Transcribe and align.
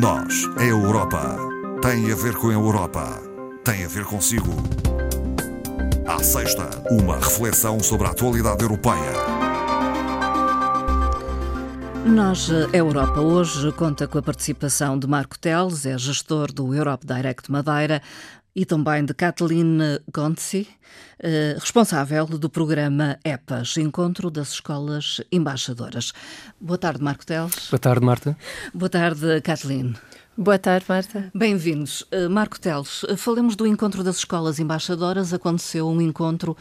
Nós, 0.00 0.48
a 0.56 0.64
Europa, 0.64 1.36
tem 1.82 2.10
a 2.10 2.14
ver 2.14 2.34
com 2.36 2.48
a 2.48 2.52
Europa, 2.54 3.20
tem 3.62 3.84
a 3.84 3.88
ver 3.88 4.06
consigo. 4.06 4.50
À 6.06 6.22
sexta, 6.22 6.70
uma 6.90 7.16
reflexão 7.16 7.78
sobre 7.78 8.06
a 8.06 8.10
atualidade 8.10 8.62
europeia. 8.62 9.12
Nós, 12.06 12.50
a 12.50 12.74
Europa, 12.74 13.20
hoje 13.20 13.70
conta 13.72 14.08
com 14.08 14.16
a 14.16 14.22
participação 14.22 14.98
de 14.98 15.06
Marco 15.06 15.38
Teles, 15.38 15.84
é 15.84 15.98
gestor 15.98 16.50
do 16.50 16.74
Europe 16.74 17.06
Direct 17.06 17.52
Madeira, 17.52 18.00
e 18.54 18.64
também 18.66 19.04
de 19.04 19.14
Kathleen 19.14 19.78
Gontzi, 20.12 20.68
eh, 21.18 21.56
responsável 21.58 22.26
do 22.26 22.50
programa 22.50 23.18
EPAS, 23.24 23.76
Encontro 23.78 24.30
das 24.30 24.52
Escolas 24.52 25.20
Embaixadoras. 25.30 26.12
Boa 26.60 26.78
tarde, 26.78 27.02
Marco 27.02 27.24
Teles. 27.24 27.68
Boa 27.70 27.78
tarde, 27.78 28.04
Marta. 28.04 28.36
Boa 28.74 28.90
tarde, 28.90 29.40
Kathleen. 29.40 29.94
Boa 30.36 30.58
tarde, 30.58 30.84
Marta. 30.88 31.30
Bem-vindos. 31.34 32.04
Eh, 32.10 32.28
Marco 32.28 32.60
Teles, 32.60 33.04
eh, 33.08 33.16
falemos 33.16 33.56
do 33.56 33.66
Encontro 33.66 34.02
das 34.02 34.18
Escolas 34.18 34.58
Embaixadoras. 34.58 35.32
Aconteceu 35.32 35.88
um 35.88 36.00
encontro 36.00 36.56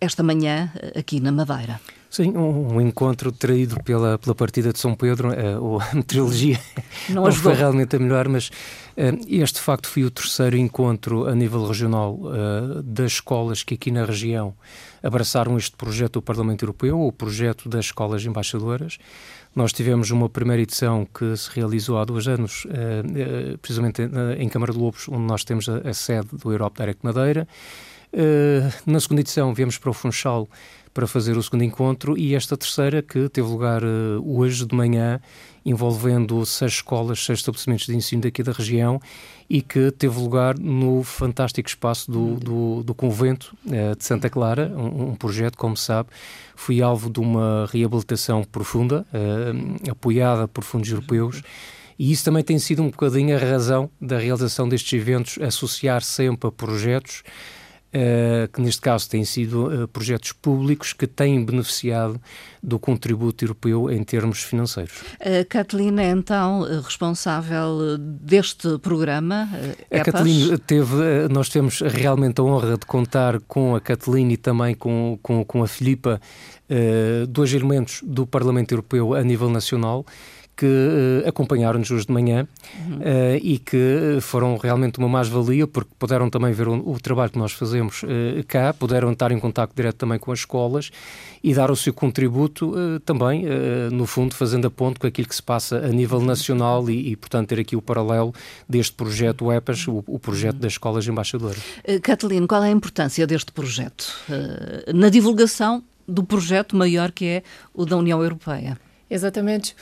esta 0.00 0.22
manhã 0.22 0.72
aqui 0.94 1.18
na 1.18 1.32
Madeira. 1.32 1.80
Sim, 2.10 2.34
um, 2.36 2.76
um, 2.76 2.80
encontro 2.80 3.30
traído 3.30 3.82
pela, 3.84 4.18
pela 4.18 4.34
partida 4.34 4.72
de 4.72 4.78
São 4.78 4.94
Pedro, 4.94 5.28
uh, 5.28 5.78
a 5.78 5.94
meteorologia 5.94 6.58
não, 7.10 7.24
não 7.24 7.32
foi 7.32 7.52
realmente 7.52 7.96
a 7.96 7.98
melhor, 7.98 8.28
mas 8.28 8.48
uh, 8.48 9.26
este 9.28 9.56
de 9.56 9.60
facto 9.60 9.88
foi 9.88 10.04
o 10.04 10.10
terceiro 10.10 10.56
encontro 10.56 11.26
a 11.26 11.34
nível 11.34 11.66
regional 11.66 12.14
uh, 12.14 12.82
das 12.82 13.12
escolas 13.12 13.62
que 13.62 13.74
aqui 13.74 13.90
na 13.90 14.06
região 14.06 14.54
abraçaram 15.02 15.58
este 15.58 15.76
projeto 15.76 16.14
do 16.14 16.22
Parlamento 16.22 16.62
Europeu, 16.62 16.98
o 16.98 17.12
projeto 17.12 17.68
das 17.68 17.86
escolas 17.86 18.24
embaixadoras. 18.24 18.96
Nós 19.54 19.70
tivemos 19.72 20.10
uma 20.10 20.30
primeira 20.30 20.62
edição 20.62 21.06
que 21.06 21.36
se 21.36 21.50
realizou 21.52 21.98
há 21.98 22.04
dois 22.04 22.26
anos, 22.28 22.66
precisamente 23.62 24.02
em 24.38 24.48
Câmara 24.48 24.72
de 24.72 24.78
Lobos, 24.78 25.08
onde 25.08 25.22
nós 25.22 25.42
temos 25.42 25.68
a, 25.68 25.78
a 25.88 25.94
sede 25.94 26.28
do 26.32 26.52
Europe 26.52 26.78
Direct 26.78 27.04
Madeira. 27.04 27.48
na 28.86 29.00
segunda 29.00 29.20
edição 29.20 29.54
viemos 29.54 29.78
para 29.78 29.90
o 29.90 29.94
Funchal 29.94 30.48
para 30.98 31.06
fazer 31.06 31.36
o 31.36 31.42
segundo 31.44 31.62
encontro 31.62 32.18
e 32.18 32.34
esta 32.34 32.56
terceira 32.56 33.00
que 33.00 33.28
teve 33.28 33.46
lugar 33.46 33.84
uh, 33.84 34.20
hoje 34.26 34.66
de 34.66 34.74
manhã, 34.74 35.20
envolvendo 35.64 36.44
seis 36.44 36.72
escolas, 36.72 37.24
seis 37.24 37.38
estabelecimentos 37.38 37.86
de 37.86 37.94
ensino 37.94 38.22
daqui 38.22 38.42
da 38.42 38.50
região 38.50 39.00
e 39.48 39.62
que 39.62 39.92
teve 39.92 40.18
lugar 40.18 40.58
no 40.58 41.04
fantástico 41.04 41.68
espaço 41.68 42.10
do, 42.10 42.34
do, 42.40 42.82
do 42.82 42.94
convento 42.96 43.56
uh, 43.66 43.96
de 43.96 44.04
Santa 44.04 44.28
Clara, 44.28 44.72
um, 44.76 45.10
um, 45.10 45.14
projeto, 45.14 45.56
como 45.56 45.76
sabe, 45.76 46.08
foi 46.56 46.82
alvo 46.82 47.08
de 47.08 47.20
uma 47.20 47.68
reabilitação 47.72 48.42
profunda, 48.42 49.06
uh, 49.14 49.90
apoiada 49.92 50.48
por 50.48 50.64
fundos 50.64 50.90
europeus. 50.90 51.42
E 51.96 52.10
isso 52.10 52.24
também 52.24 52.42
tem 52.42 52.58
sido 52.58 52.82
um 52.82 52.90
bocadinho 52.90 53.36
a 53.36 53.38
razão 53.38 53.88
da 54.00 54.18
realização 54.18 54.68
destes 54.68 55.00
eventos, 55.00 55.38
associar 55.40 56.02
sempre 56.02 56.48
a 56.48 56.50
projetos 56.50 57.22
Uh, 57.88 58.46
que 58.52 58.60
neste 58.60 58.82
caso 58.82 59.08
têm 59.08 59.24
sido 59.24 59.84
uh, 59.84 59.88
projetos 59.88 60.32
públicos 60.32 60.92
que 60.92 61.06
têm 61.06 61.42
beneficiado 61.42 62.20
do 62.62 62.78
contributo 62.78 63.42
europeu 63.42 63.90
em 63.90 64.04
termos 64.04 64.42
financeiros. 64.42 64.92
A 65.18 65.42
Catalina 65.48 66.02
é 66.02 66.10
então 66.10 66.66
responsável 66.82 67.96
deste 67.98 68.78
programa? 68.80 69.48
Uh, 69.90 70.00
a 70.00 70.04
Catalina 70.04 70.58
teve, 70.58 71.28
nós 71.30 71.48
temos 71.48 71.80
realmente 71.80 72.42
a 72.42 72.44
honra 72.44 72.76
de 72.76 72.84
contar 72.84 73.40
com 73.48 73.74
a 73.74 73.80
Catalina 73.80 74.34
e 74.34 74.36
também 74.36 74.74
com, 74.74 75.18
com, 75.22 75.42
com 75.42 75.62
a 75.62 75.66
Filipa, 75.66 76.20
dois 77.30 77.54
elementos 77.54 78.02
do 78.04 78.26
Parlamento 78.26 78.72
Europeu 78.72 79.14
a 79.14 79.22
nível 79.22 79.48
nacional 79.48 80.04
que 80.58 80.66
uh, 80.66 81.28
acompanharam-nos 81.28 81.88
hoje 81.88 82.06
de 82.06 82.12
manhã 82.12 82.48
uhum. 82.80 82.96
uh, 82.96 83.36
e 83.40 83.60
que 83.60 84.18
foram 84.20 84.56
realmente 84.56 84.98
uma 84.98 85.08
mais-valia, 85.08 85.68
porque 85.68 85.90
puderam 85.96 86.28
também 86.28 86.52
ver 86.52 86.66
o, 86.66 86.90
o 86.90 86.98
trabalho 86.98 87.30
que 87.30 87.38
nós 87.38 87.52
fazemos 87.52 88.02
uh, 88.02 88.08
cá, 88.48 88.74
puderam 88.74 89.12
estar 89.12 89.30
em 89.30 89.38
contato 89.38 89.72
direto 89.72 89.94
também 89.94 90.18
com 90.18 90.32
as 90.32 90.40
escolas 90.40 90.90
e 91.44 91.54
dar 91.54 91.70
o 91.70 91.76
seu 91.76 91.94
contributo 91.94 92.74
também, 93.04 93.44
no 93.92 94.06
fundo, 94.06 94.34
fazendo 94.34 94.66
a 94.66 94.70
ponto 94.70 94.98
com 94.98 95.06
aquilo 95.06 95.28
que 95.28 95.34
se 95.34 95.42
passa 95.42 95.78
a 95.78 95.88
nível 95.88 96.20
nacional 96.20 96.90
e, 96.90 97.12
e 97.12 97.16
portanto, 97.16 97.50
ter 97.50 97.60
aqui 97.60 97.76
o 97.76 97.80
paralelo 97.80 98.34
deste 98.68 98.92
projeto 98.92 99.52
EPAS, 99.52 99.86
o, 99.86 100.02
o 100.04 100.18
projeto 100.18 100.56
das 100.56 100.72
escolas 100.72 101.06
embaixadoras. 101.06 101.62
Catalino, 102.02 102.48
qual 102.48 102.64
é 102.64 102.66
a 102.66 102.72
importância 102.72 103.24
deste 103.24 103.52
projeto 103.52 104.12
na 104.92 105.08
divulgação 105.08 105.84
do 106.08 106.24
projeto 106.24 106.74
maior 106.74 107.12
que 107.12 107.24
é 107.24 107.42
o 107.72 107.84
da 107.84 107.96
União 107.96 108.20
Europeia? 108.20 108.76
Exatamente. 109.08 109.76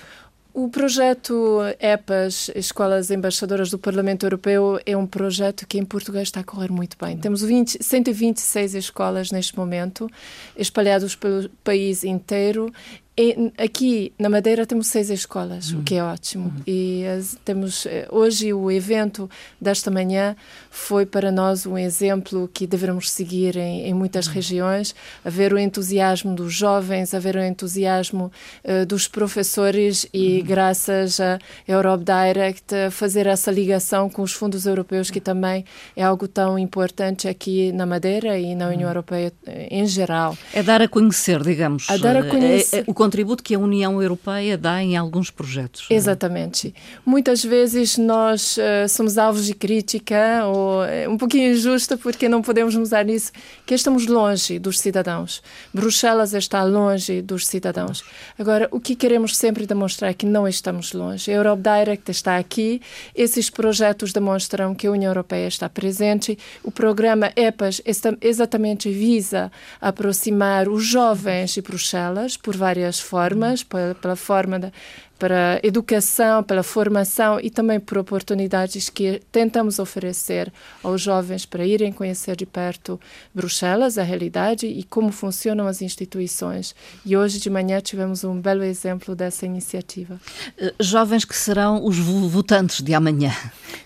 O 0.59 0.71
projeto 0.71 1.61
EPAS, 1.79 2.51
Escolas 2.55 3.11
Embaixadoras 3.11 3.69
do 3.69 3.79
Parlamento 3.79 4.25
Europeu, 4.25 4.81
é 4.87 4.97
um 4.97 5.07
projeto 5.07 5.67
que 5.67 5.77
em 5.77 5.85
Portugal 5.85 6.23
está 6.23 6.41
a 6.41 6.45
correr 6.45 6.73
muito 6.73 6.97
bem. 6.99 7.15
Temos 7.19 7.43
20, 7.43 7.85
126 7.85 8.75
escolas 8.75 9.31
neste 9.31 9.55
momento, 9.55 10.09
espalhadas 10.57 11.15
pelo 11.15 11.51
país 11.63 12.05
inteiro 12.05 12.73
aqui 13.57 14.13
na 14.19 14.29
Madeira 14.29 14.67
temos 14.67 14.89
seis 14.89 15.09
escolas, 15.09 15.73
uhum. 15.73 15.81
o 15.81 15.83
que 15.83 15.95
é 15.95 16.05
ótimo. 16.05 16.47
Uhum. 16.49 16.63
E 16.67 17.05
temos 17.45 17.87
eh, 17.87 18.07
hoje 18.11 18.53
o 18.53 18.71
evento 18.71 19.29
desta 19.59 19.91
manhã 19.91 20.37
foi 20.71 21.07
para 21.07 21.33
nós 21.33 21.65
um 21.65 21.79
exemplo 21.79 22.49
que 22.53 22.67
devemos 22.67 23.11
seguir 23.11 23.57
em, 23.57 23.87
em 23.89 23.95
muitas 23.95 24.27
uhum. 24.27 24.35
regiões, 24.35 24.95
a 25.25 25.31
ver 25.31 25.55
o 25.55 25.59
entusiasmo 25.59 26.35
dos 26.35 26.53
jovens, 26.53 27.15
a 27.15 27.19
ver 27.19 27.37
o 27.37 27.43
entusiasmo 27.43 28.31
uh, 28.63 28.85
dos 28.85 29.09
professores 29.09 30.07
e 30.13 30.41
uhum. 30.41 30.47
graças 30.47 31.19
a 31.19 31.39
Europe 31.67 32.05
Direct 32.05 32.91
fazer 32.91 33.27
essa 33.27 33.51
ligação 33.51 34.11
com 34.11 34.21
os 34.21 34.33
fundos 34.33 34.67
europeus 34.67 35.11
que 35.11 35.21
também 35.21 35.65
é 35.97 36.03
algo 36.03 36.29
tão 36.29 36.59
importante 36.59 37.29
aqui 37.29 37.73
na 37.73 37.87
Madeira 37.87 38.39
e 38.39 38.55
na 38.55 38.69
União 38.69 38.83
uhum. 38.83 38.89
Europeia 38.89 39.33
eh, 39.47 39.69
em 39.71 39.87
geral. 39.87 40.37
É 40.53 40.63
dar 40.63 40.83
a 40.83 40.89
conhecer, 40.89 41.43
digamos. 41.43 41.89
A 41.89 41.97
dar 41.97 42.17
a 42.19 42.23
conhecer. 42.25 42.77
É, 42.77 42.81
é, 42.81 42.85
contributo 43.07 43.41
que 43.41 43.55
a 43.55 43.59
União 43.59 44.03
Europeia 44.03 44.59
dá 44.59 44.83
em 44.83 44.97
alguns 44.97 45.31
projetos. 45.31 45.87
É? 45.89 45.95
Exatamente. 45.95 46.75
Muitas 47.05 47.45
vezes 47.45 47.97
nós 47.97 48.57
uh, 48.57 48.89
somos 48.89 49.17
alvos 49.17 49.47
de 49.47 49.55
crítica 49.55 50.45
ou 50.45 50.83
uh, 50.83 51.09
um 51.09 51.17
pouquinho 51.17 51.53
injusta 51.53 51.97
porque 51.97 52.29
não 52.29 52.43
podemos 52.43 52.75
usar 52.75 53.09
isso, 53.09 53.31
que 53.65 53.75
estamos 53.75 54.07
longe 54.07 54.59
dos 54.59 54.81
cidadãos. 54.81 55.41
Bruxelas 55.73 56.35
está 56.35 56.65
longe 56.65 57.23
dos 57.23 57.47
cidadãos. 57.47 58.03
Agora, 58.37 58.67
o 58.73 58.81
que 58.81 58.97
queremos 58.97 59.37
sempre 59.37 59.67
demonstrar 59.67 60.11
é 60.11 60.15
que 60.15 60.27
não 60.27 60.49
estamos 60.49 60.93
longe. 60.93 61.31
A 61.31 61.35
Europe 61.35 61.63
Direct 61.63 62.11
está 62.11 62.39
aqui, 62.39 62.83
esses 63.15 63.49
projetos 63.49 64.13
demonstram 64.13 64.75
que 64.75 64.89
a 64.89 64.91
União 64.91 65.11
Europeia 65.11 65.47
está 65.47 65.69
presente. 65.69 66.37
O 66.65 66.73
programa 66.73 67.31
EPAS 67.37 67.81
exatamente 68.21 68.91
visa 68.91 69.53
aproximar 69.81 70.69
os 70.69 70.85
jovens 70.85 71.53
de 71.53 71.63
Bruxelas 71.63 72.37
por 72.37 72.57
várias 72.57 72.96
várias 72.97 73.01
formas, 73.01 73.63
pela, 73.63 73.95
pela 73.95 74.17
forma 74.17 74.59
da, 74.59 74.73
para 75.19 75.61
educação, 75.63 76.43
pela 76.43 76.63
formação 76.63 77.41
e 77.41 77.51
também 77.51 77.81
por 77.81 77.99
oportunidades 77.99 78.91
que 78.91 79.23
tentamos 79.33 79.79
oferecer 79.79 80.53
aos 80.83 81.01
jovens 81.01 81.47
para 81.47 81.65
irem 81.65 81.93
conhecer 81.93 82.37
de 82.37 82.45
perto 82.45 83.01
Bruxelas, 83.35 83.97
a 83.97 84.03
realidade 84.03 84.67
e 84.67 84.83
como 84.83 85.11
funcionam 85.11 85.67
as 85.67 85.81
instituições. 85.81 86.75
E 87.05 87.17
hoje 87.17 87.41
de 87.41 87.49
manhã 87.49 87.81
tivemos 87.81 88.25
um 88.25 88.41
belo 88.41 88.63
exemplo 88.63 89.15
dessa 89.15 89.47
iniciativa. 89.47 90.21
Eh, 90.59 90.75
jovens 90.81 91.25
que 91.25 91.37
serão 91.37 91.85
os 91.85 91.99
votantes 91.99 92.83
de 92.83 92.95
amanhã. 92.95 93.33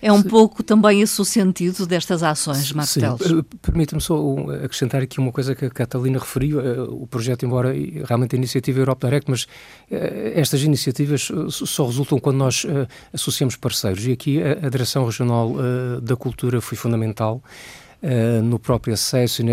É 0.01 0.11
um 0.11 0.21
Sim. 0.21 0.29
pouco 0.29 0.63
também 0.63 1.01
esse 1.01 1.21
o 1.21 1.25
sentido 1.25 1.85
destas 1.85 2.23
ações, 2.23 2.71
Martelos. 2.73 3.21
Eh, 3.21 3.43
permita-me 3.61 4.01
só 4.01 4.17
acrescentar 4.63 5.01
aqui 5.01 5.19
uma 5.19 5.31
coisa 5.31 5.55
que 5.55 5.65
a 5.65 5.69
Catalina 5.69 6.19
referiu. 6.19 6.59
Eh, 6.59 6.81
o 6.81 7.07
projeto, 7.07 7.45
embora 7.45 7.73
realmente 8.05 8.35
a 8.35 8.37
iniciativa 8.37 8.79
Europe 8.79 9.05
Direct, 9.05 9.29
mas 9.29 9.47
estas 9.89 10.61
iniciativas 10.63 11.20
só 11.49 11.85
resultam 11.85 12.19
quando 12.19 12.37
nós 12.37 12.63
uh, 12.63 12.87
associamos 13.13 13.55
parceiros. 13.55 14.05
E 14.05 14.11
aqui 14.11 14.41
a, 14.41 14.65
a 14.65 14.69
Direção 14.69 15.05
Regional 15.05 15.51
uh, 15.51 16.01
da 16.01 16.15
Cultura 16.15 16.61
foi 16.61 16.77
fundamental. 16.77 17.41
Uh, 18.03 18.41
no 18.41 18.57
próprio 18.57 18.95
acesso 18.95 19.43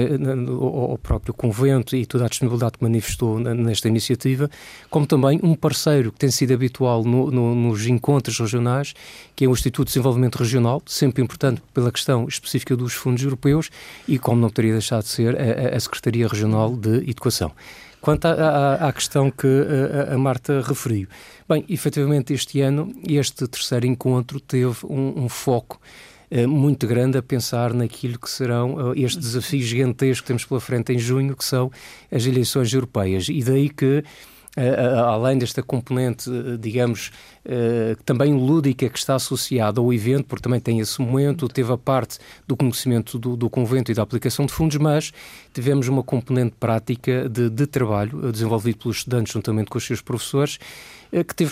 ao 0.59 0.97
próprio 0.97 1.35
convento 1.35 1.95
e 1.95 2.07
toda 2.07 2.25
a 2.25 2.29
disponibilidade 2.29 2.79
que 2.79 2.83
manifestou 2.83 3.39
nesta 3.39 3.89
iniciativa, 3.89 4.49
como 4.89 5.07
também 5.07 5.39
um 5.43 5.55
parceiro 5.55 6.11
que 6.11 6.19
tem 6.19 6.31
sido 6.31 6.55
habitual 6.55 7.05
no, 7.05 7.31
no, 7.31 7.55
nos 7.55 7.87
encontros 7.87 8.41
regionais, 8.41 8.95
que 9.37 9.45
é 9.45 9.49
o 9.49 9.53
Instituto 9.53 9.89
de 9.89 9.93
Desenvolvimento 9.93 10.37
Regional, 10.37 10.81
sempre 10.87 11.23
importante 11.23 11.61
pela 11.75 11.93
questão 11.93 12.27
específica 12.27 12.75
dos 12.75 12.95
fundos 12.95 13.23
europeus, 13.23 13.69
e 14.09 14.19
como 14.19 14.41
não 14.41 14.49
poderia 14.49 14.73
deixar 14.73 15.03
de 15.03 15.09
ser, 15.09 15.37
a, 15.39 15.77
a 15.77 15.81
Secretaria 15.81 16.27
Regional 16.27 16.75
de 16.75 17.11
Educação. 17.11 17.53
Quanto 18.01 18.27
à, 18.27 18.75
à, 18.75 18.93
questão 18.93 19.31
que 19.31 19.47
a, 19.47 20.15
a, 20.15 20.19
Marta 20.19 20.61
referiu, 20.61 21.09
bem, 21.49 21.65
efetivamente 21.69 22.33
este 22.33 22.61
ano 22.61 22.93
este 23.09 23.47
terceiro 23.49 23.87
encontro 23.87 24.39
teve 24.41 24.77
um, 24.85 25.25
um 25.25 25.29
foco 25.29 25.81
eh, 26.31 26.47
muito 26.47 26.87
grande 26.87 27.17
a 27.17 27.23
pensar 27.23 27.73
naquilo 27.73 28.19
que 28.19 28.31
serão 28.31 28.93
eh, 28.93 29.01
este 29.01 29.19
desafio 29.19 29.63
gigantesco 29.63 30.23
que 30.23 30.29
temos 30.29 30.45
pela 30.45 30.61
frente 30.61 30.93
em 30.93 30.99
junho, 30.99 31.35
que 31.35 31.45
são 31.45 31.71
as 32.13 32.27
eleições 32.27 32.73
europeias. 32.73 33.29
E 33.29 33.43
daí 33.43 33.71
que 33.71 34.05
além 35.07 35.39
desta 35.39 35.63
componente, 35.63 36.31
digamos, 36.59 37.11
também 38.05 38.35
lúdica 38.35 38.89
que 38.89 38.99
está 38.99 39.15
associada 39.15 39.81
ao 39.81 39.93
evento, 39.93 40.27
porque 40.27 40.43
também 40.43 40.61
tem 40.61 40.81
esse 40.81 41.01
momento, 41.01 41.49
teve 41.49 41.73
a 41.73 41.79
parte 41.79 42.19
do 42.47 42.57
conhecimento 42.57 43.19
do, 43.19 43.37
do 43.37 43.49
convento 43.49 43.91
e 43.91 43.95
da 43.95 44.03
aplicação 44.03 44.47
de 44.47 44.53
fundos, 44.53 44.77
mas 44.77 45.13
tivemos 45.53 45.89
uma 45.89 46.03
componente 46.03 46.55
prática 46.59 47.29
de, 47.29 47.49
de 47.49 47.67
trabalho 47.67 48.33
desenvolvido 48.33 48.79
pelos 48.79 48.99
estudantes 48.99 49.33
juntamente 49.33 49.71
com 49.71 49.79
os 49.79 49.87
seus 49.87 50.01
professores 50.01 50.59
eh, 51.08 51.08
que 51.27 51.35
teve 51.35 51.51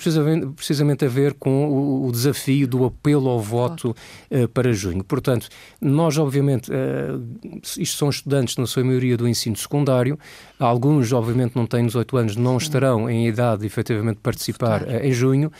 precisamente, 0.54 1.04
a 1.04 1.08
ver 1.08 1.34
com 1.34 2.04
o, 2.06 2.12
desafio 2.12 2.66
do 2.66 2.84
apelo 2.84 3.28
ao 3.28 3.40
voto 3.40 3.94
uh, 4.30 4.48
para 4.48 4.72
junho. 4.72 5.02
Portanto, 5.02 5.48
nós, 5.80 6.18
obviamente, 6.18 6.70
uh, 6.70 7.60
isto 7.78 7.98
são 7.98 8.10
estudantes, 8.10 8.56
na 8.56 8.66
sua 8.66 8.84
maioria, 8.84 9.16
do 9.16 9.26
ensino 9.26 9.56
secundário, 9.56 10.18
alguns, 10.58 11.12
obviamente, 11.12 11.56
não 11.56 11.66
têm 11.66 11.86
18 11.86 12.16
anos, 12.16 12.36
não 12.36 12.56
estarão 12.56 13.08
em 13.08 13.26
idade 13.26 13.60
de 13.60 13.66
efetivamente 13.66 14.18
participar 14.22 14.86
em 15.04 15.12
junho, 15.12 15.50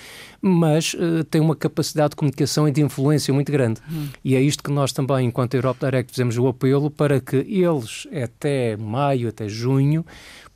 mas 0.40 0.94
têm 1.30 1.40
uma 1.40 1.56
capacidade 1.56 2.10
de 2.10 2.16
comunicação 2.16 2.68
e 2.68 2.70
de 2.70 2.80
influência 2.80 3.32
muito 3.32 3.50
grande. 3.50 3.80
Hum. 3.90 4.08
E 4.24 4.34
é 4.34 4.40
isto 4.40 4.62
que 4.62 4.70
nós 4.70 4.92
também, 4.92 5.26
enquanto 5.26 5.54
Europe 5.54 5.80
Direct, 5.80 6.12
fizemos 6.12 6.38
o 6.38 6.46
apelo 6.48 6.90
para 6.90 7.20
que 7.20 7.36
eles, 7.36 8.06
até 8.12 8.76
maio, 8.76 9.28
até 9.28 9.48
junho, 9.48 10.04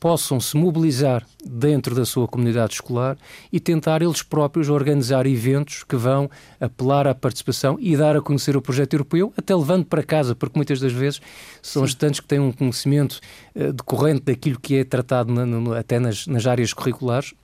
possam 0.00 0.40
se 0.40 0.56
mobilizar 0.56 1.26
dentro 1.44 1.94
da 1.94 2.06
sua 2.06 2.26
comunidade 2.26 2.72
escolar 2.72 3.18
e 3.52 3.60
tentar 3.60 4.00
eles 4.00 4.22
próprios 4.22 4.70
organizar 4.70 5.26
eventos 5.26 5.84
que 5.84 5.94
vão 5.94 6.30
apelar 6.58 7.06
à 7.06 7.14
participação 7.14 7.76
e 7.78 7.94
dar 7.94 8.16
a 8.16 8.22
conhecer 8.22 8.56
o 8.56 8.62
projeto 8.62 8.94
europeu, 8.94 9.32
até 9.36 9.54
levando 9.54 9.84
para 9.84 10.02
casa, 10.02 10.34
porque 10.34 10.58
muitas 10.58 10.80
das 10.80 10.92
vezes 10.92 11.20
são 11.60 11.82
Sim. 11.82 11.88
estudantes 11.88 12.20
que 12.20 12.26
têm 12.26 12.40
um 12.40 12.50
conhecimento 12.50 13.20
uh, 13.54 13.72
decorrente 13.74 14.22
daquilo 14.22 14.58
que 14.58 14.76
é 14.76 14.84
tratado 14.84 15.32
na, 15.32 15.44
no, 15.44 15.74
até 15.74 15.98
nas, 15.98 16.26
nas 16.26 16.46
áreas 16.46 16.72
curriculares 16.72 17.34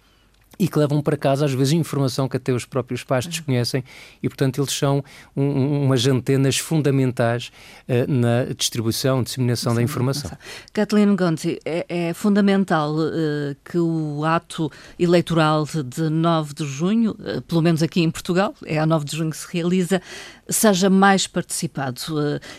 e 0.58 0.68
que 0.68 0.78
levam 0.78 1.02
para 1.02 1.16
casa, 1.16 1.44
às 1.44 1.52
vezes, 1.52 1.72
informação 1.72 2.28
que 2.28 2.36
até 2.36 2.52
os 2.52 2.64
próprios 2.64 3.04
pais 3.04 3.26
desconhecem 3.26 3.84
e, 4.22 4.28
portanto, 4.28 4.60
eles 4.60 4.72
são 4.72 5.04
um, 5.36 5.84
umas 5.84 6.06
antenas 6.06 6.58
fundamentais 6.58 7.50
uh, 7.88 8.10
na 8.10 8.52
distribuição, 8.54 9.22
disseminação 9.22 9.72
Sim, 9.72 9.76
da 9.76 9.82
informação. 9.82 10.30
Kathleen 10.72 11.14
Gonti, 11.14 11.58
é, 11.64 11.84
é 11.88 12.14
fundamental 12.14 12.94
uh, 12.94 13.56
que 13.64 13.78
o 13.78 14.24
ato 14.24 14.70
eleitoral 14.98 15.66
de 15.66 16.08
9 16.08 16.54
de 16.54 16.64
junho, 16.64 17.12
uh, 17.12 17.42
pelo 17.42 17.62
menos 17.62 17.82
aqui 17.82 18.00
em 18.00 18.10
Portugal, 18.10 18.54
é 18.64 18.78
a 18.78 18.86
9 18.86 19.04
de 19.04 19.16
junho 19.16 19.30
que 19.30 19.36
se 19.36 19.46
realiza, 19.52 20.00
seja 20.48 20.88
mais 20.88 21.26
participado 21.26 22.00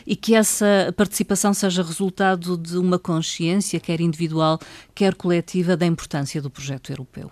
e 0.05 0.15
que 0.15 0.35
essa 0.35 0.93
participação 0.95 1.53
seja 1.53 1.81
resultado 1.81 2.57
de 2.57 2.77
uma 2.77 2.99
consciência, 2.99 3.79
quer 3.79 4.01
individual, 4.01 4.59
quer 4.93 5.15
coletiva, 5.15 5.77
da 5.77 5.85
importância 5.85 6.41
do 6.41 6.49
projeto 6.49 6.91
europeu. 6.91 7.31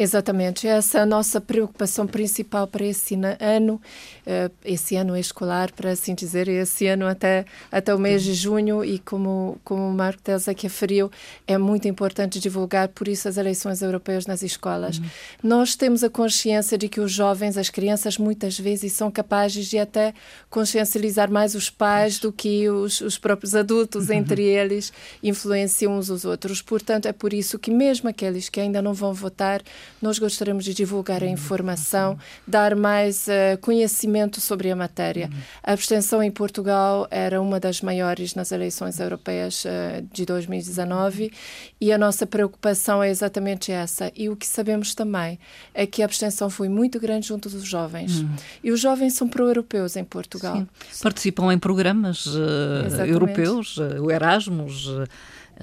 Exatamente, 0.00 0.68
essa 0.68 0.98
é 0.98 1.00
a 1.00 1.06
nossa 1.06 1.40
preocupação 1.40 2.06
principal 2.06 2.68
para 2.68 2.86
esse 2.86 3.18
ano, 3.40 3.82
eh, 4.24 4.48
esse 4.64 4.94
ano 4.94 5.16
escolar, 5.16 5.72
para 5.72 5.90
assim 5.90 6.14
dizer, 6.14 6.46
esse 6.46 6.86
ano 6.86 7.04
até, 7.04 7.44
até 7.68 7.92
o 7.92 7.98
mês 7.98 8.22
de 8.22 8.32
junho 8.32 8.84
e 8.84 9.00
como, 9.00 9.58
como 9.64 9.88
o 9.88 9.92
Marco 9.92 10.22
Teles 10.22 10.46
aqui 10.46 10.68
referiu, 10.68 11.10
é 11.48 11.58
muito 11.58 11.88
importante 11.88 12.38
divulgar, 12.38 12.86
por 12.90 13.08
isso, 13.08 13.28
as 13.28 13.36
eleições 13.36 13.82
europeias 13.82 14.24
nas 14.24 14.44
escolas. 14.44 14.98
Uhum. 14.98 15.04
Nós 15.42 15.74
temos 15.74 16.04
a 16.04 16.08
consciência 16.08 16.78
de 16.78 16.88
que 16.88 17.00
os 17.00 17.10
jovens, 17.10 17.58
as 17.58 17.68
crianças, 17.68 18.18
muitas 18.18 18.56
vezes 18.56 18.92
são 18.92 19.10
capazes 19.10 19.66
de 19.66 19.80
até 19.80 20.14
consciencializar 20.48 21.28
mais 21.28 21.56
os 21.56 21.70
pais 21.70 22.20
do 22.20 22.32
que 22.32 22.70
os, 22.70 23.00
os 23.00 23.18
próprios 23.18 23.52
adultos, 23.52 24.08
uhum. 24.08 24.14
entre 24.14 24.44
eles, 24.44 24.92
influenciam 25.24 25.98
uns 25.98 26.08
os 26.08 26.24
outros. 26.24 26.62
Portanto, 26.62 27.06
é 27.06 27.12
por 27.12 27.32
isso 27.32 27.58
que 27.58 27.72
mesmo 27.72 28.08
aqueles 28.08 28.48
que 28.48 28.60
ainda 28.60 28.80
não 28.80 28.94
vão 28.94 29.12
votar, 29.12 29.60
nós 30.00 30.18
gostaríamos 30.18 30.64
de 30.64 30.74
divulgar 30.74 31.22
a 31.22 31.26
informação, 31.26 32.18
dar 32.46 32.74
mais 32.76 33.26
uh, 33.26 33.58
conhecimento 33.60 34.40
sobre 34.40 34.70
a 34.70 34.76
matéria. 34.76 35.30
A 35.62 35.72
abstenção 35.72 36.22
em 36.22 36.30
Portugal 36.30 37.06
era 37.10 37.40
uma 37.40 37.58
das 37.58 37.80
maiores 37.80 38.34
nas 38.34 38.52
eleições 38.52 39.00
europeias 39.00 39.64
uh, 39.64 39.68
de 40.12 40.24
2019 40.24 41.32
e 41.80 41.92
a 41.92 41.98
nossa 41.98 42.26
preocupação 42.26 43.02
é 43.02 43.10
exatamente 43.10 43.72
essa. 43.72 44.12
E 44.14 44.28
o 44.28 44.36
que 44.36 44.46
sabemos 44.46 44.94
também 44.94 45.38
é 45.74 45.86
que 45.86 46.02
a 46.02 46.04
abstenção 46.04 46.48
foi 46.48 46.68
muito 46.68 47.00
grande 47.00 47.28
junto 47.28 47.48
dos 47.48 47.64
jovens. 47.64 48.20
Hum. 48.20 48.28
E 48.62 48.70
os 48.70 48.80
jovens 48.80 49.14
são 49.14 49.28
pro-europeus 49.28 49.96
em 49.96 50.04
Portugal. 50.04 50.56
Sim. 50.90 51.02
Participam 51.02 51.52
em 51.52 51.58
programas 51.58 52.26
uh, 52.26 53.04
europeus, 53.06 53.78
o 53.78 54.10
Erasmus 54.10 54.88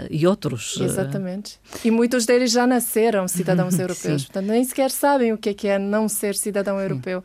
e 0.09 0.27
outros. 0.27 0.77
Eh, 0.79 0.85
Exatamente. 0.85 1.59
E 1.83 1.91
muitos 1.91 2.25
deles 2.25 2.51
já 2.51 2.67
nasceram 2.67 3.27
cidadãos 3.27 3.77
europeus, 3.79 4.25
portanto, 4.25 4.47
nem 4.47 4.63
sequer 4.63 4.91
sabem 4.91 5.33
o 5.33 5.39
é 5.45 5.53
que 5.53 5.67
é 5.67 5.79
não 5.79 6.09
ser 6.09 6.35
cidadão 6.35 6.77
Sim. 6.77 6.83
europeu. 6.83 7.23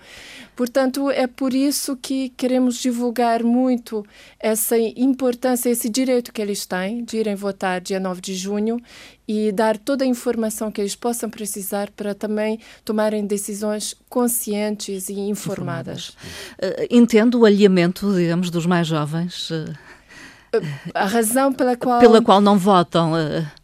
Portanto, 0.55 1.11
é 1.11 1.26
por 1.26 1.55
isso 1.55 1.96
que 1.96 2.28
queremos 2.37 2.76
divulgar 2.76 3.43
muito 3.43 4.05
essa 4.38 4.76
importância, 4.78 5.70
esse 5.70 5.88
direito 5.88 6.32
que 6.32 6.43
eles 6.43 6.67
têm 6.67 7.02
de 7.02 7.17
irem 7.17 7.34
votar 7.34 7.81
dia 7.81 7.99
9 7.99 8.20
de 8.20 8.34
junho 8.34 8.78
e 9.26 9.50
dar 9.52 9.78
toda 9.78 10.05
a 10.05 10.06
informação 10.06 10.70
que 10.70 10.81
eles 10.81 10.94
possam 10.94 11.31
precisar 11.31 11.90
para 11.93 12.14
também 12.14 12.61
tomarem 12.84 13.26
decisões 13.26 13.94
conscientes 14.08 15.08
e 15.08 15.14
informadas. 15.14 16.14
informadas. 16.58 16.81
Uh, 16.81 16.87
entendo 16.90 17.38
o 17.40 17.44
alinhamento, 17.46 18.14
digamos, 18.14 18.50
dos 18.50 18.66
mais 18.66 18.87
jovens. 18.87 19.50
A 20.94 21.06
razão 21.06 21.52
pela 21.52 21.76
qual 21.76 22.00
pela 22.00 22.23
qual 22.23 22.41
não 22.41 22.58
votam 22.58 23.12
uh... 23.12 23.61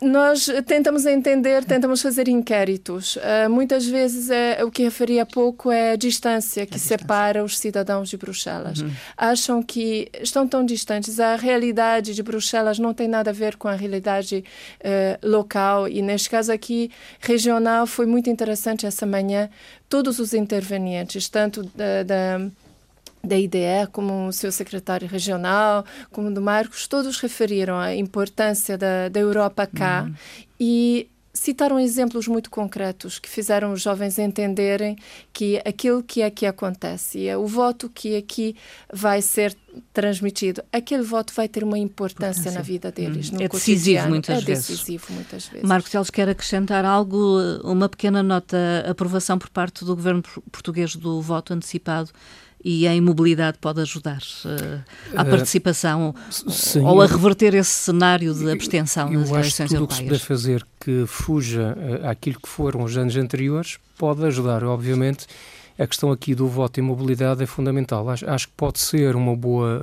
nós 0.00 0.46
tentamos 0.66 1.06
entender, 1.06 1.64
tentamos 1.64 2.02
fazer 2.02 2.28
inquéritos. 2.28 3.16
Uh, 3.16 3.48
muitas 3.48 3.86
vezes 3.86 4.28
é, 4.30 4.62
o 4.62 4.70
que 4.70 4.82
referi 4.82 5.18
há 5.18 5.26
pouco 5.26 5.70
é 5.70 5.92
a 5.92 5.96
distância 5.96 6.66
que 6.66 6.74
a 6.74 6.76
distância. 6.76 6.98
separa 6.98 7.42
os 7.42 7.56
cidadãos 7.56 8.10
de 8.10 8.16
Bruxelas. 8.16 8.80
Uhum. 8.80 8.90
Acham 9.16 9.62
que 9.62 10.10
estão 10.20 10.46
tão 10.46 10.64
distantes. 10.64 11.18
A 11.18 11.36
realidade 11.36 12.14
de 12.14 12.22
Bruxelas 12.22 12.78
não 12.78 12.92
tem 12.92 13.08
nada 13.08 13.30
a 13.30 13.32
ver 13.32 13.56
com 13.56 13.68
a 13.68 13.74
realidade 13.74 14.44
uh, 14.80 15.26
local 15.26 15.88
e, 15.88 16.02
neste 16.02 16.28
caso 16.28 16.52
aqui, 16.52 16.90
regional. 17.18 17.86
Foi 17.86 18.04
muito 18.04 18.28
interessante 18.28 18.86
essa 18.86 19.06
manhã. 19.06 19.48
Todos 19.88 20.18
os 20.18 20.34
intervenientes, 20.34 21.28
tanto 21.28 21.62
da, 21.74 22.02
da 22.02 22.50
da 23.22 23.36
IDE, 23.36 23.86
como 23.92 24.28
o 24.28 24.32
seu 24.32 24.50
secretário 24.52 25.08
regional, 25.08 25.84
como 26.10 26.30
do 26.30 26.40
Marcos, 26.40 26.86
todos 26.86 27.18
referiram 27.20 27.78
a 27.78 27.94
importância 27.94 28.78
da, 28.78 29.08
da 29.08 29.20
Europa 29.20 29.66
cá 29.66 30.04
uhum. 30.04 30.14
e 30.58 31.08
citaram 31.38 31.78
exemplos 31.78 32.26
muito 32.26 32.50
concretos 32.50 33.18
que 33.18 33.28
fizeram 33.28 33.72
os 33.72 33.80
jovens 33.80 34.18
entenderem 34.18 34.96
que 35.32 35.58
aquilo 35.64 36.02
que 36.02 36.22
aqui 36.22 36.44
acontece, 36.44 37.28
é 37.28 37.36
o 37.36 37.46
voto 37.46 37.88
que 37.88 38.16
aqui 38.16 38.56
vai 38.92 39.22
ser 39.22 39.56
transmitido, 39.92 40.62
aquele 40.72 41.02
voto 41.02 41.32
vai 41.32 41.46
ter 41.46 41.62
uma 41.62 41.78
importância, 41.78 42.40
importância. 42.40 42.58
na 42.58 42.62
vida 42.62 42.90
deles. 42.90 43.30
Hum. 43.30 43.36
é 43.40 43.48
decisivo 43.48 44.08
muitas 44.08 44.42
é 44.42 44.44
vezes. 44.44 44.68
decisivo 44.68 45.06
muitas 45.10 45.46
vezes. 45.46 45.68
Marcos 45.68 45.90
Teles 45.90 46.10
quer 46.10 46.28
acrescentar 46.28 46.84
algo, 46.84 47.38
uma 47.62 47.88
pequena 47.88 48.22
nota, 48.22 48.56
aprovação 48.88 49.38
por 49.38 49.48
parte 49.48 49.84
do 49.84 49.94
governo 49.94 50.22
português 50.50 50.96
do 50.96 51.20
voto 51.22 51.54
antecipado 51.54 52.10
e 52.64 52.86
em 52.86 53.00
mobilidade 53.00 53.58
pode 53.60 53.80
ajudar 53.80 54.20
uh, 54.44 54.82
à 55.16 55.22
eh, 55.22 55.24
participação 55.24 56.14
uh, 56.76 56.84
ou 56.84 57.00
a 57.00 57.06
reverter 57.06 57.54
esse 57.54 57.70
cenário 57.70 58.34
de 58.34 58.50
abstenção 58.50 59.12
eu, 59.12 59.20
nas 59.20 59.30
eleições 59.30 59.72
europeias. 59.72 59.78
Tudo 59.78 59.84
o 59.84 59.88
que 59.88 59.94
se 59.94 60.02
puder 60.02 60.18
fazer 60.18 60.66
que 60.80 61.04
fuja 61.06 61.76
uh, 61.76 62.08
àquilo 62.08 62.40
que 62.40 62.48
foram 62.48 62.82
os 62.82 62.96
anos 62.96 63.16
anteriores 63.16 63.78
pode 63.96 64.24
ajudar, 64.24 64.64
obviamente. 64.64 65.26
A 65.78 65.86
questão 65.86 66.10
aqui 66.10 66.34
do 66.34 66.48
voto 66.48 66.80
e 66.80 66.82
mobilidade 66.82 67.42
é 67.42 67.46
fundamental. 67.46 68.08
Acho, 68.10 68.28
acho 68.28 68.48
que 68.48 68.54
pode 68.56 68.80
ser 68.80 69.14
uma 69.14 69.36
boa 69.36 69.80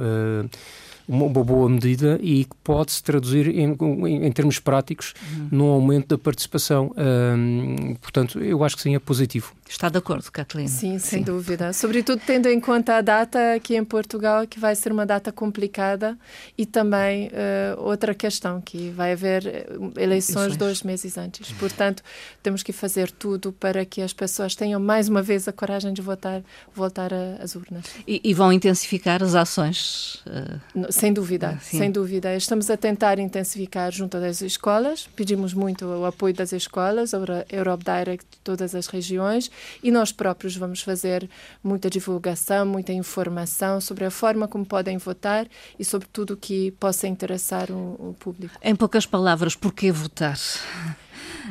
uma, 1.07 1.43
boa 1.43 1.69
medida 1.69 2.19
e 2.21 2.45
que 2.45 2.55
pode 2.63 2.91
se 2.91 3.03
traduzir 3.03 3.47
em, 3.47 3.75
em, 3.79 4.25
em 4.25 4.31
termos 4.31 4.59
práticos 4.59 5.13
uhum. 5.31 5.47
num 5.51 5.67
aumento 5.67 6.07
da 6.09 6.17
participação. 6.17 6.93
Um, 6.97 7.95
portanto, 7.95 8.39
eu 8.39 8.63
acho 8.63 8.75
que 8.75 8.81
sim, 8.81 8.95
é 8.95 8.99
positivo. 8.99 9.53
Está 9.67 9.89
de 9.89 9.97
acordo, 9.97 10.31
Catalina? 10.31 10.69
Sim, 10.69 10.99
sem 10.99 11.19
sim. 11.19 11.23
dúvida. 11.23 11.73
Sobretudo 11.73 12.21
tendo 12.25 12.47
em 12.47 12.59
conta 12.59 12.97
a 12.97 13.01
data 13.01 13.55
aqui 13.55 13.75
em 13.75 13.83
Portugal, 13.83 14.45
que 14.45 14.59
vai 14.59 14.75
ser 14.75 14.91
uma 14.91 15.05
data 15.05 15.31
complicada, 15.31 16.17
e 16.57 16.65
também 16.65 17.27
uh, 17.27 17.81
outra 17.81 18.13
questão, 18.13 18.61
que 18.61 18.89
vai 18.91 19.13
haver 19.13 19.45
eh, 19.47 19.67
eleições 19.97 20.55
dois 20.55 20.83
meses 20.83 21.17
antes. 21.17 21.51
Portanto, 21.53 22.03
temos 22.43 22.61
que 22.61 22.71
fazer 22.71 23.11
tudo 23.11 23.51
para 23.51 23.83
que 23.85 24.01
as 24.01 24.13
pessoas 24.13 24.55
tenham 24.55 24.79
mais 24.79 25.09
uma 25.09 25.21
vez 25.21 25.47
a 25.47 25.51
coragem 25.51 25.93
de 25.93 26.01
votar, 26.01 26.43
voltar 26.73 27.11
às 27.41 27.55
urnas. 27.55 27.85
E, 28.07 28.21
e, 28.23 28.33
vão 28.33 28.53
intensificar 28.53 29.23
as 29.23 29.33
ações? 29.33 30.23
Uh... 30.27 30.91
Sem 30.95 31.11
dúvida, 31.11 31.59
Sim. 31.61 31.77
sem 31.79 31.91
dúvida. 31.91 32.35
Estamos 32.35 32.69
a 32.69 32.77
tentar 32.77 33.19
intensificar 33.19 33.91
junto 33.91 34.15
às 34.15 34.41
escolas, 34.41 35.09
pedimos 35.13 35.53
muito 35.53 35.85
o 35.85 36.05
apoio 36.05 36.33
das 36.33 36.53
escolas, 36.53 37.13
a 37.13 37.19
Europe 37.49 37.83
Direct, 37.83 38.25
todas 38.43 38.73
as 38.73 38.87
regiões, 38.87 39.51
e 39.83 39.91
nós 39.91 40.13
próprios 40.13 40.55
vamos 40.55 40.81
fazer 40.81 41.29
muita 41.61 41.89
divulgação, 41.89 42.65
muita 42.65 42.93
informação 42.93 43.81
sobre 43.81 44.05
a 44.05 44.11
forma 44.11 44.47
como 44.47 44.65
podem 44.65 44.97
votar 44.97 45.45
e 45.77 45.83
sobre 45.83 46.07
tudo 46.11 46.35
o 46.35 46.37
que 46.37 46.71
possa 46.71 47.07
interessar 47.07 47.69
o, 47.71 47.95
o 48.09 48.15
público. 48.17 48.55
Em 48.61 48.75
poucas 48.75 49.05
palavras, 49.05 49.53
por 49.53 49.73
que 49.73 49.91
votar? 49.91 50.37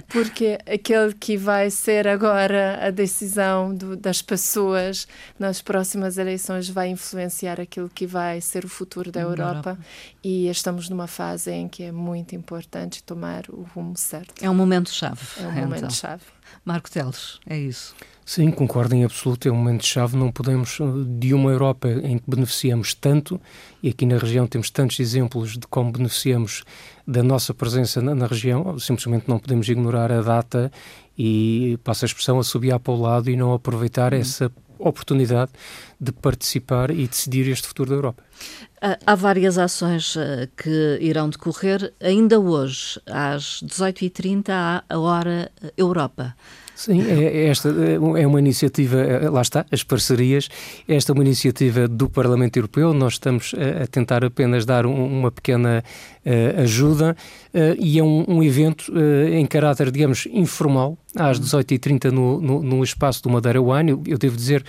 Porque 0.08 0.58
aquele 0.66 1.12
que 1.14 1.36
vai 1.36 1.70
ser 1.70 2.06
agora 2.08 2.78
a 2.86 2.90
decisão 2.90 3.74
do, 3.74 3.96
das 3.96 4.22
pessoas 4.22 5.06
nas 5.38 5.60
próximas 5.60 6.18
eleições 6.18 6.68
vai 6.68 6.88
influenciar 6.88 7.60
aquilo 7.60 7.88
que 7.88 8.06
vai 8.06 8.40
ser 8.40 8.64
o 8.64 8.68
futuro 8.68 9.10
da 9.10 9.20
Europa, 9.20 9.70
Europa, 9.70 9.78
e 10.22 10.48
estamos 10.48 10.88
numa 10.88 11.06
fase 11.06 11.50
em 11.50 11.68
que 11.68 11.82
é 11.82 11.92
muito 11.92 12.34
importante 12.34 13.02
tomar 13.02 13.44
o 13.48 13.62
rumo 13.74 13.96
certo. 13.96 14.44
É 14.44 14.48
um 14.48 14.54
momento-chave. 14.54 15.20
É 15.38 15.46
um 15.46 15.52
momento-chave. 15.52 16.22
Então. 16.26 16.34
Marco 16.64 16.90
Teles, 16.90 17.38
é 17.46 17.58
isso. 17.58 17.94
Sim, 18.24 18.50
concordo 18.50 18.94
em 18.94 19.04
absoluto, 19.04 19.46
é 19.46 19.52
um 19.52 19.56
momento-chave. 19.56 20.16
Não 20.16 20.32
podemos, 20.32 20.78
de 21.18 21.34
uma 21.34 21.50
Europa 21.50 21.88
em 21.88 22.16
que 22.16 22.24
beneficiamos 22.26 22.94
tanto, 22.94 23.38
e 23.82 23.90
aqui 23.90 24.06
na 24.06 24.16
região 24.16 24.46
temos 24.46 24.70
tantos 24.70 24.98
exemplos 24.98 25.58
de 25.58 25.66
como 25.66 25.92
beneficiamos 25.92 26.64
da 27.06 27.22
nossa 27.22 27.52
presença 27.52 28.00
na, 28.00 28.14
na 28.14 28.26
região, 28.26 28.78
simplesmente 28.78 29.28
não 29.28 29.38
podemos 29.38 29.68
ignorar 29.68 30.10
a 30.10 30.22
data 30.22 30.72
e, 31.18 31.78
passa 31.84 32.06
a 32.06 32.08
expressão, 32.08 32.38
assobiar 32.38 32.80
para 32.80 32.94
o 32.94 33.00
lado 33.00 33.30
e 33.30 33.36
não 33.36 33.52
aproveitar 33.52 34.14
hum. 34.14 34.16
essa 34.16 34.50
oportunidade 34.78 35.52
de 36.00 36.12
participar 36.12 36.90
e 36.90 37.06
decidir 37.06 37.48
este 37.48 37.66
futuro 37.66 37.90
da 37.90 37.96
Europa. 37.96 38.22
Há 39.06 39.14
várias 39.14 39.56
ações 39.56 40.14
eh, 40.16 40.48
que 40.56 40.98
irão 41.00 41.30
decorrer. 41.30 41.94
Ainda 42.00 42.38
hoje, 42.38 43.00
às 43.06 43.62
18h30, 43.62 44.50
há 44.50 44.84
a 44.88 44.98
Hora 44.98 45.50
Europa. 45.76 46.36
Sim, 46.74 47.02
é, 47.02 47.24
é 47.24 47.46
esta 47.46 47.68
é, 47.68 48.22
é 48.22 48.26
uma 48.26 48.38
iniciativa, 48.38 48.98
é, 49.00 49.30
lá 49.30 49.42
está, 49.42 49.64
as 49.70 49.84
parcerias. 49.84 50.48
Esta 50.88 51.12
é 51.12 51.14
uma 51.14 51.22
iniciativa 51.22 51.86
do 51.86 52.08
Parlamento 52.08 52.56
Europeu. 52.56 52.92
Nós 52.92 53.14
estamos 53.14 53.54
a, 53.54 53.86
tentar 53.86 54.24
apenas 54.24 54.66
dar 54.66 54.84
um, 54.84 55.20
uma 55.20 55.30
pequena 55.30 55.84
uh, 56.26 56.60
ajuda 56.62 57.16
uh, 57.54 57.58
e 57.78 57.98
é 57.98 58.02
um, 58.02 58.42
evento 58.42 58.92
uh, 58.92 59.34
em 59.34 59.46
caráter, 59.46 59.90
digamos, 59.90 60.26
informal, 60.32 60.98
às 61.16 61.38
18h30 61.40 62.10
no, 62.10 62.40
no, 62.40 62.62
no 62.62 62.82
espaço 62.82 63.22
do 63.22 63.30
Madeira 63.30 63.62
One. 63.62 63.92
Eu, 63.92 64.02
eu 64.06 64.18
devo 64.18 64.36
dizer 64.36 64.64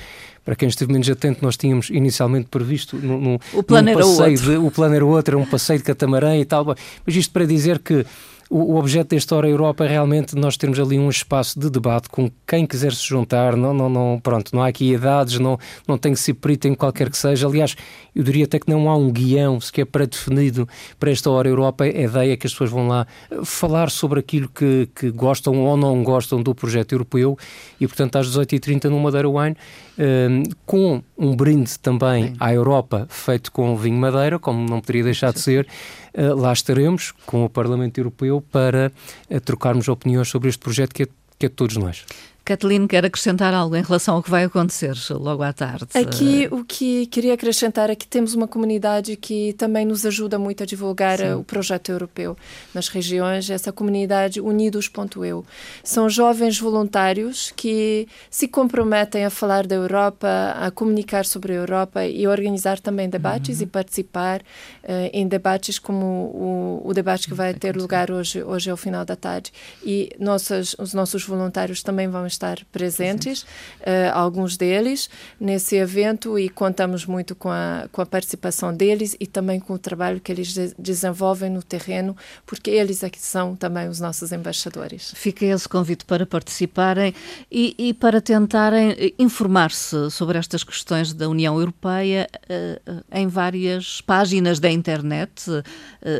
para 0.45 0.55
quem 0.55 0.69
esteve 0.69 0.93
menos 0.93 1.09
atento, 1.09 1.39
nós 1.41 1.57
tínhamos 1.57 1.89
inicialmente 1.89 2.49
previsto 2.49 2.95
no, 2.97 3.19
no, 3.19 3.39
o 3.51 3.63
plano 3.63 3.89
era 3.89 4.05
outro. 4.05 4.37
De, 4.37 4.57
o 4.57 4.69
plano 4.69 4.93
era 4.93 5.03
outro, 5.03 5.39
um 5.39 5.45
passeio 5.45 5.79
de 5.79 5.85
catamarã 5.85 6.37
e 6.37 6.45
tal. 6.45 6.63
Mas 7.03 7.15
isto 7.15 7.33
para 7.33 7.45
dizer 7.45 7.79
que 7.79 8.05
o, 8.49 8.75
objeto 8.75 9.09
deste 9.09 9.33
Hora 9.33 9.49
Europa 9.49 9.85
é 9.85 9.87
realmente 9.87 10.35
nós 10.35 10.57
termos 10.57 10.79
ali 10.79 10.99
um 10.99 11.09
espaço 11.09 11.59
de 11.59 11.69
debate 11.69 12.09
com 12.09 12.29
quem 12.45 12.65
quiser 12.65 12.93
se 12.93 13.07
juntar, 13.07 13.55
não, 13.55 13.73
não, 13.73 13.89
não, 13.89 14.19
pronto, 14.21 14.55
não 14.55 14.61
há 14.61 14.67
aqui 14.67 14.93
idades, 14.93 15.39
não, 15.39 15.57
não 15.87 15.97
tem 15.97 16.13
que 16.13 16.19
ser 16.19 16.35
perito 16.35 16.67
em 16.67 16.75
qualquer 16.75 17.09
que 17.09 17.17
seja. 17.17 17.47
Aliás, 17.47 17.75
eu 18.15 18.23
diria 18.23 18.45
até 18.45 18.59
que 18.59 18.69
não 18.69 18.89
há 18.89 18.95
um 18.95 19.11
guião 19.11 19.59
sequer 19.59 19.85
pré-definido 19.85 20.67
para 20.99 21.11
esta 21.11 21.29
Hora 21.29 21.49
Europa. 21.49 21.85
A 21.85 21.87
ideia 21.87 22.33
é 22.33 22.37
que 22.37 22.45
as 22.45 22.53
pessoas 22.53 22.69
vão 22.69 22.87
lá 22.87 23.07
eh, 23.31 23.39
falar 23.43 23.89
sobre 23.89 24.19
aquilo 24.19 24.47
que, 24.47 24.89
que 24.95 25.11
gostam 25.11 25.57
ou 25.59 25.75
não 25.75 26.03
gostam 26.03 26.41
do 26.41 26.53
projeto 26.53 26.93
europeu 26.93 27.37
e, 27.79 27.87
portanto, 27.87 28.15
às 28.17 28.27
18h30 28.27 28.85
no 28.85 28.99
Madeira 28.99 29.29
Wine, 29.29 29.55
um, 29.97 30.43
com 30.65 31.01
um 31.17 31.35
brinde 31.35 31.79
também 31.79 32.33
à 32.39 32.53
Europa 32.53 33.07
feito 33.09 33.51
com 33.51 33.75
vinho 33.75 33.97
Madeira, 33.97 34.37
como 34.37 34.67
não 34.69 34.81
poderia 34.81 35.03
deixar 35.03 35.33
de 35.33 35.39
ser. 35.39 35.67
Uh, 36.17 36.33
lá 36.33 36.53
estaremos 36.53 37.11
com 37.25 37.43
o 37.43 37.49
Parlamento 37.49 37.97
Europeu 37.97 38.41
para 38.51 38.89
uh, 39.29 39.41
trocarmos 39.41 39.89
opiniões 39.89 40.29
sobre 40.29 40.47
este 40.47 40.59
projeto 40.59 40.93
que 40.93 41.03
é, 41.03 41.07
que 41.37 41.45
é 41.45 41.49
de 41.49 41.55
todos 41.55 41.75
nós. 41.75 42.05
Catelino 42.45 42.87
quer 42.87 43.03
acrescentar 43.03 43.55
algo 43.55 43.75
em 43.75 43.81
relação 43.81 44.15
ao 44.15 44.21
que 44.21 44.29
vai 44.29 44.43
acontecer 44.43 44.93
logo 45.09 45.41
à 45.41 45.51
tarde? 45.51 45.87
Aqui 45.95 46.47
o 46.51 46.63
que 46.63 47.07
queria 47.07 47.33
acrescentar 47.33 47.89
é 47.89 47.95
que 47.95 48.05
temos 48.05 48.35
uma 48.35 48.47
comunidade 48.47 49.15
que 49.15 49.53
também 49.53 49.83
nos 49.83 50.05
ajuda 50.05 50.37
muito 50.37 50.61
a 50.61 50.65
divulgar 50.65 51.17
Sim. 51.17 51.33
o 51.33 51.43
projeto 51.43 51.91
europeu 51.91 52.37
nas 52.71 52.87
regiões, 52.87 53.49
essa 53.49 53.71
comunidade 53.71 54.39
Unidos.eu. 54.39 55.43
São 55.83 56.07
jovens 56.07 56.59
voluntários 56.59 57.51
que 57.55 58.07
se 58.29 58.47
comprometem 58.47 59.25
a 59.25 59.31
falar 59.31 59.65
da 59.65 59.73
Europa, 59.73 60.55
a 60.55 60.69
comunicar 60.69 61.25
sobre 61.25 61.53
a 61.53 61.55
Europa 61.55 62.05
e 62.05 62.27
organizar 62.27 62.79
também 62.79 63.09
debates 63.09 63.57
uhum. 63.57 63.63
e 63.63 63.65
participar 63.65 64.41
uh, 64.41 65.09
em 65.11 65.27
debates 65.27 65.79
como 65.79 66.05
o, 66.05 66.81
o 66.85 66.93
debate 66.93 67.27
que 67.27 67.33
vai 67.33 67.55
ter 67.55 67.75
lugar 67.75 68.11
hoje, 68.11 68.43
hoje 68.43 68.69
ao 68.69 68.77
final 68.77 69.03
da 69.03 69.15
tarde. 69.15 69.51
E 69.83 70.11
nossas, 70.19 70.75
os 70.77 70.93
nossos 70.93 71.25
voluntários 71.25 71.81
também 71.81 72.07
vão 72.07 72.27
estar 72.35 72.59
presentes, 72.71 73.41
uh, 73.41 74.13
alguns 74.13 74.57
deles, 74.57 75.09
nesse 75.39 75.75
evento 75.75 76.37
e 76.37 76.49
contamos 76.49 77.05
muito 77.05 77.35
com 77.35 77.49
a, 77.49 77.87
com 77.91 78.01
a 78.01 78.05
participação 78.05 78.73
deles 78.73 79.15
e 79.19 79.25
também 79.25 79.59
com 79.59 79.73
o 79.73 79.79
trabalho 79.79 80.19
que 80.19 80.31
eles 80.31 80.53
de 80.53 80.73
desenvolvem 80.77 81.49
no 81.49 81.63
terreno, 81.63 82.15
porque 82.45 82.69
eles 82.69 83.03
aqui 83.03 83.19
é 83.19 83.21
são 83.21 83.55
também 83.55 83.87
os 83.87 83.99
nossos 83.99 84.31
embaixadores. 84.31 85.11
Fica 85.15 85.45
esse 85.45 85.67
convite 85.67 86.05
para 86.05 86.25
participarem 86.25 87.13
e, 87.51 87.75
e 87.77 87.93
para 87.93 88.21
tentarem 88.21 88.91
eh, 88.91 89.13
informar-se 89.17 90.09
sobre 90.11 90.37
estas 90.37 90.63
questões 90.63 91.13
da 91.13 91.27
União 91.27 91.57
Europeia 91.59 92.27
uh, 92.49 93.03
em 93.11 93.27
várias 93.27 94.01
páginas 94.01 94.59
da 94.59 94.69
internet, 94.69 95.49
uh, 95.49 95.63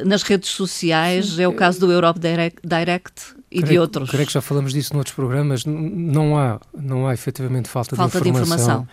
nas 0.06 0.24
redes 0.24 0.50
sociais. 0.50 1.34
Sim, 1.34 1.44
é 1.44 1.48
o 1.48 1.54
caso 1.54 1.80
do 1.80 1.92
Europe 1.92 2.20
Direct, 2.20 2.60
Direct 2.64 3.36
e 3.56 3.62
creio, 3.62 3.68
de 3.68 3.80
outros. 3.80 4.10
Creio 4.10 4.28
que 4.28 4.34
já 4.34 4.42
falamos 4.42 4.74
disso 4.74 4.94
noutros 4.94 5.16
programas. 5.16 5.66
Não 5.66 6.38
há, 6.38 6.60
não 6.74 7.08
há 7.08 7.14
efetivamente 7.14 7.70
falta, 7.70 7.96
falta 7.96 8.20
de 8.20 8.30
informação. 8.30 8.58
De 8.58 8.64
informação. 8.64 8.88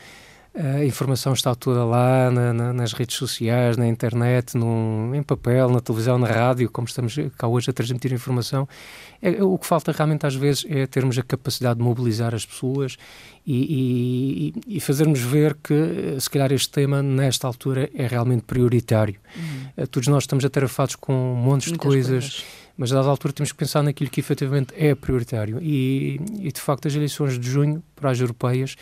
A 0.54 0.84
informação 0.84 1.32
está 1.32 1.54
toda 1.54 1.82
lá 1.82 2.30
na, 2.30 2.52
na, 2.52 2.72
nas 2.74 2.92
redes 2.92 3.16
sociais, 3.16 3.78
na 3.78 3.88
internet, 3.88 4.54
no, 4.54 5.10
em 5.14 5.22
papel, 5.22 5.70
na 5.70 5.80
televisão, 5.80 6.18
na 6.18 6.26
rádio, 6.26 6.70
como 6.70 6.86
estamos 6.86 7.16
cá 7.38 7.48
hoje 7.48 7.70
a 7.70 7.72
transmitir 7.72 8.12
informação. 8.12 8.68
É, 9.22 9.36
é, 9.36 9.42
o 9.42 9.56
que 9.56 9.66
falta 9.66 9.92
realmente 9.92 10.26
às 10.26 10.34
vezes 10.34 10.66
é 10.68 10.86
termos 10.86 11.16
a 11.16 11.22
capacidade 11.22 11.78
de 11.78 11.82
mobilizar 11.82 12.34
as 12.34 12.44
pessoas 12.44 12.98
e, 13.46 14.52
e, 14.66 14.76
e 14.76 14.80
fazermos 14.80 15.20
ver 15.20 15.56
que, 15.62 16.20
se 16.20 16.28
calhar, 16.28 16.52
este 16.52 16.68
tema, 16.68 17.02
nesta 17.02 17.46
altura, 17.46 17.88
é 17.94 18.06
realmente 18.06 18.42
prioritário. 18.42 19.16
Uhum. 19.34 19.86
Todos 19.86 20.08
nós 20.08 20.24
estamos 20.24 20.44
atarafados 20.44 20.96
com 20.96 21.14
montes 21.34 21.68
Muitas 21.68 21.72
de 21.72 21.78
coisas. 21.78 22.24
coisas 22.24 22.61
mas 22.82 22.90
a 22.90 22.96
dada 22.96 23.08
altura 23.10 23.32
temos 23.32 23.52
que 23.52 23.58
pensar 23.58 23.80
naquilo 23.80 24.10
que 24.10 24.18
efetivamente 24.18 24.74
é 24.76 24.92
prioritário. 24.92 25.60
E, 25.62 26.20
e 26.40 26.50
de 26.50 26.60
facto, 26.60 26.88
as 26.88 26.94
eleições 26.96 27.38
de 27.38 27.48
junho 27.48 27.80
para 27.94 28.10
as 28.10 28.18
europeias 28.18 28.74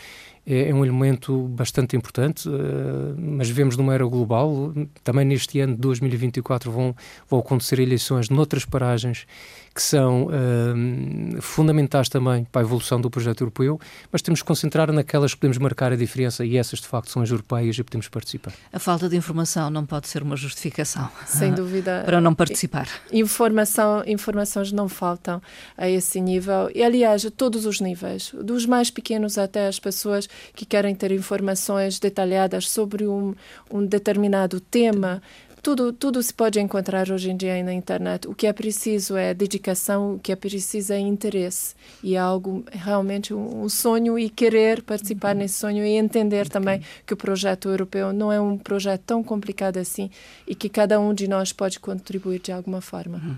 é, 0.43 0.69
é 0.69 0.73
um 0.73 0.83
elemento 0.83 1.47
bastante 1.49 1.95
importante, 1.95 2.49
uh, 2.49 3.15
mas 3.15 3.47
vemos 3.47 3.77
numa 3.77 3.93
era 3.93 4.03
global. 4.03 4.73
Também 5.03 5.23
neste 5.23 5.59
ano 5.59 5.75
de 5.75 5.81
2024 5.81 6.71
vão, 6.71 6.95
vão 7.29 7.39
acontecer 7.41 7.77
eleições 7.77 8.27
noutras 8.27 8.65
paragens 8.65 9.27
que 9.73 9.81
são 9.81 10.27
uh, 10.27 11.41
fundamentais 11.41 12.09
também 12.09 12.43
para 12.51 12.61
a 12.61 12.65
evolução 12.65 12.99
do 12.99 13.09
projeto 13.09 13.41
europeu, 13.41 13.79
mas 14.11 14.21
temos 14.21 14.41
que 14.41 14.47
concentrar 14.47 14.91
naquelas 14.91 15.33
que 15.33 15.39
podemos 15.39 15.57
marcar 15.57 15.93
a 15.93 15.95
diferença 15.95 16.45
e 16.45 16.57
essas 16.57 16.79
de 16.79 16.87
facto 16.87 17.09
são 17.09 17.21
as 17.21 17.29
europeias 17.29 17.77
e 17.77 17.83
podemos 17.83 18.09
participar. 18.09 18.53
A 18.71 18.79
falta 18.79 19.07
de 19.07 19.15
informação 19.15 19.69
não 19.69 19.85
pode 19.85 20.07
ser 20.09 20.23
uma 20.23 20.35
justificação. 20.35 21.09
Sem 21.25 21.53
dúvida. 21.55 22.03
Para 22.05 22.19
não 22.19 22.35
participar. 22.35 22.87
Informação, 23.13 24.03
informações 24.05 24.71
não 24.71 24.89
faltam 24.89 25.41
a 25.77 25.89
esse 25.89 26.19
nível 26.19 26.69
e, 26.75 26.83
aliás, 26.83 27.25
a 27.25 27.31
todos 27.31 27.65
os 27.65 27.79
níveis, 27.79 28.33
dos 28.41 28.65
mais 28.65 28.89
pequenos 28.89 29.37
até 29.37 29.67
as 29.67 29.79
pessoas 29.79 30.27
que 30.53 30.65
querem 30.65 30.93
ter 30.93 31.11
informações 31.11 31.97
detalhadas 31.97 32.69
sobre 32.69 33.07
um, 33.07 33.33
um 33.71 33.85
determinado 33.85 34.59
tema 34.59 35.21
tudo, 35.61 35.93
tudo 35.93 36.21
se 36.21 36.33
pode 36.33 36.59
encontrar 36.59 37.09
hoje 37.09 37.29
em 37.29 37.37
dia 37.37 37.63
na 37.63 37.73
internet. 37.73 38.27
O 38.27 38.33
que 38.33 38.47
é 38.47 38.53
preciso 38.53 39.15
é 39.15 39.33
dedicação, 39.33 40.15
o 40.15 40.19
que 40.19 40.31
é 40.31 40.35
preciso 40.35 40.93
é 40.93 40.99
interesse. 40.99 41.75
E 42.03 42.15
é 42.15 42.19
algo 42.19 42.65
realmente 42.71 43.33
um, 43.33 43.69
sonho 43.69 44.17
e 44.17 44.29
querer 44.29 44.81
participar 44.81 45.35
nesse 45.35 45.59
sonho 45.59 45.85
e 45.85 45.97
entender 45.97 46.49
também 46.49 46.81
que 47.05 47.13
o 47.13 47.17
projeto 47.17 47.69
europeu 47.69 48.11
não 48.11 48.31
é 48.31 48.41
um 48.41 48.57
projeto 48.57 49.01
tão 49.05 49.23
complicado 49.23 49.77
assim 49.77 50.09
e 50.47 50.55
que 50.55 50.67
cada 50.67 50.99
um 50.99 51.13
de 51.13 51.27
nós 51.27 51.53
pode 51.53 51.79
contribuir 51.79 52.39
de 52.39 52.51
alguma 52.51 52.81
forma. 52.81 53.17
Uhum. 53.17 53.35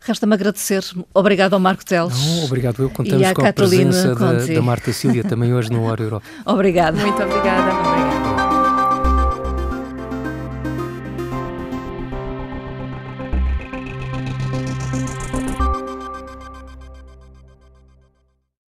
Resta-me 0.00 0.34
agradecer. 0.34 0.84
Obrigado 1.12 1.54
ao 1.54 1.60
Marco 1.60 1.84
Teles. 1.84 2.16
Não, 2.26 2.44
obrigado. 2.44 2.80
Eu 2.80 2.90
contamos 2.90 3.32
com 3.32 3.44
a 3.44 3.52
presença 3.52 4.14
da, 4.14 4.32
da, 4.34 4.62
Marta 4.62 4.92
Silvia 4.92 5.24
também 5.24 5.52
hoje 5.52 5.70
no 5.70 5.84
Hora 5.84 6.02
Europa. 6.02 6.26
Obrigada. 6.46 7.00
Muito 7.00 7.20
obrigada. 7.22 7.72
obrigada. 7.72 8.25